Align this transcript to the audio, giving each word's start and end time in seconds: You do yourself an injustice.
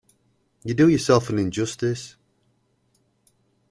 You 0.63 0.73
do 0.73 0.87
yourself 0.89 1.29
an 1.29 1.37
injustice. 1.37 2.15